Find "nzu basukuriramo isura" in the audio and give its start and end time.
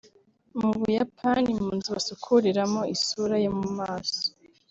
1.77-3.35